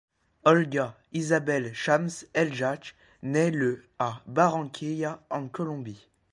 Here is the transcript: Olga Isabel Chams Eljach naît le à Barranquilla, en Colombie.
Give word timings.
Olga 0.45 0.97
Isabel 1.13 1.75
Chams 1.75 2.09
Eljach 2.33 2.95
naît 3.21 3.51
le 3.51 3.83
à 3.99 4.23
Barranquilla, 4.25 5.21
en 5.29 5.47
Colombie. 5.47 6.07